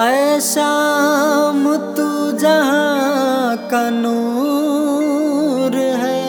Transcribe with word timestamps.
ऐ 0.00 0.40
शाम 0.40 1.64
तू 1.96 2.08
जहाँ 2.38 3.56
का 3.70 3.88
नूर 3.90 5.74
है। 6.02 6.20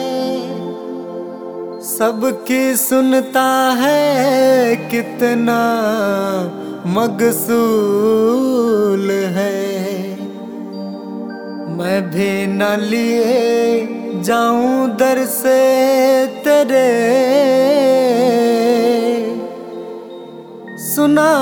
सबकी 1.82 2.76
सुनता 2.76 3.48
है 3.78 4.76
कितना 4.90 5.60
मगसूल 6.86 7.46
है। 9.36 9.60
मैं 11.78 12.00
भी 12.10 12.30
न 12.46 12.62
लिए 12.80 14.22
जाऊँ 14.22 14.88
दर 14.96 15.24
से 15.26 15.71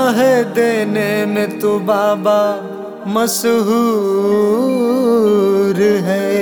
है 0.09 0.53
देने 0.53 1.25
में 1.25 1.59
तू 1.59 1.79
बाबा 1.79 2.67
मशहूर 3.07 5.81
है। 5.81 6.41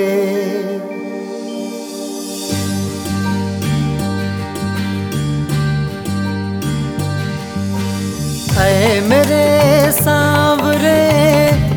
ऐ 8.60 9.00
मेरे 9.00 9.92
सांवरे 9.92 11.06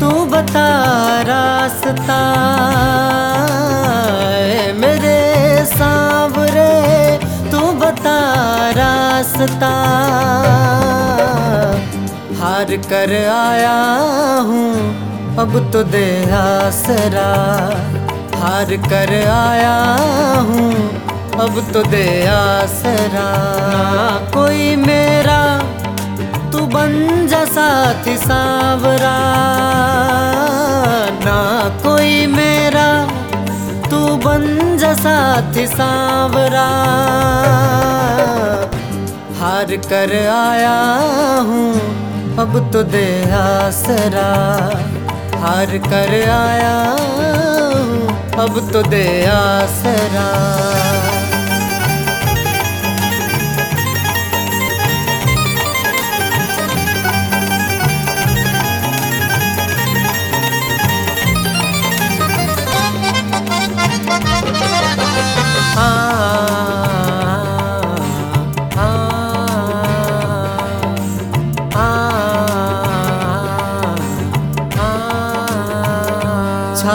तू 0.00 0.24
बता 0.24 0.68
रास्ता। 1.22 2.43
हार 12.44 12.70
कर 12.88 13.12
आया 13.26 13.76
हूँ, 14.46 15.36
अब 15.38 15.52
तो 15.72 15.82
दे 15.82 16.08
आसरा 16.36 17.28
हार 18.40 18.74
कर 18.82 19.12
आया 19.28 19.76
हूँ, 20.48 20.74
अब 21.44 21.60
तो 21.72 21.82
दे 21.84 22.04
आसरा 22.26 23.24
कोई 24.34 24.76
मेरा, 24.76 25.38
तू 26.52 26.66
बन 26.76 27.26
जा 27.30 27.44
साथी 27.54 28.16
सांवरा। 28.18 29.16
ना 31.24 31.40
कोई 31.82 32.26
मेरा, 32.36 32.88
तू 33.90 34.04
बन 34.28 34.76
जा 34.80 34.94
साथी 34.94 35.66
सांवरा। 35.66 36.68
हार 39.40 39.76
कर 39.90 40.16
आया 40.28 40.78
हूँ 41.48 42.03
अब 42.44 42.56
तो 42.72 42.82
दे 42.92 43.06
आसरा 43.34 44.24
हार 45.42 45.70
कर 45.86 46.12
आया 46.30 46.74
अब 48.44 48.58
तो 48.72 48.82
दे 48.90 49.04
आसरा 49.34 50.26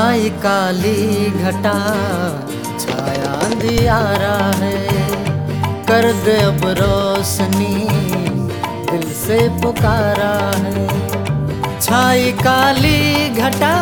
छाई 0.09 0.29
काली 0.29 1.25
घटा, 1.29 1.73
छाया 2.79 3.34
अंधियारा 3.34 4.38
है। 4.56 4.78
कर 5.85 6.06
दे 6.25 6.38
अब 6.41 6.61
रोशनी, 6.79 7.75
दिल 8.91 9.03
से 9.13 9.38
पुकारा 9.61 10.31
है। 10.56 10.88
छाई 11.81 12.31
काली 12.31 13.29
घटा, 13.29 13.75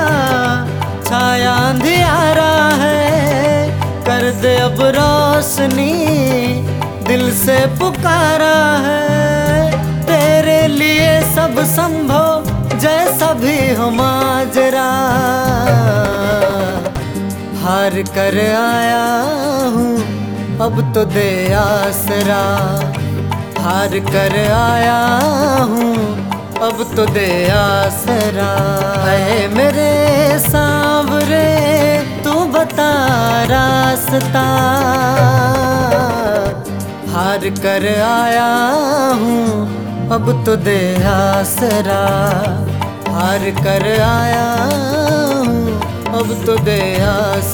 छाया 1.06 1.54
अंधियारा 1.70 2.52
है। 2.76 3.70
कर 4.02 4.32
दे 4.42 4.56
अब 4.58 4.82
रोशनी, 4.98 5.94
दिल 7.08 7.32
से 7.38 7.60
पुकारा 7.80 8.56
है। 8.78 9.72
तेरे 10.04 10.68
लिए 10.68 11.22
सब 11.36 11.64
संभव, 11.64 12.54
जैसा 12.78 13.34
भी 13.34 13.76
हो 13.76 13.90
माजरा। 13.92 14.88
हार 17.68 17.96
कर 18.16 18.36
आया 18.50 19.06
हूँ, 19.72 19.96
अब 20.62 20.78
तो 20.94 21.04
दे 21.06 21.30
आसरा। 21.54 22.44
हार 23.64 23.98
कर 24.06 24.36
आया 24.52 25.00
हूँ, 25.72 25.96
अब 26.68 26.84
तो 26.96 27.06
दे 27.08 27.28
आसरा। 27.52 28.48
है 29.04 29.48
मेरे 29.56 29.90
सांवरे, 30.40 31.50
तू 32.24 32.34
बता 32.54 32.92
रास्ता। 33.52 34.46
हार 37.12 37.50
कर 37.60 37.88
आया 38.04 38.50
हूँ, 39.22 39.46
अब 40.12 40.32
तो 40.46 40.56
दे 40.64 40.80
आसरा। 41.10 42.02
हार 43.12 43.50
कर 43.60 43.86
आया 44.02 44.48
हूँ, 44.64 45.66
अब 46.18 46.28
तो 46.46 46.56
दे 46.66 46.80
आसरा 47.04 47.47